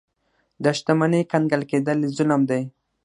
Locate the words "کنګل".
1.31-1.61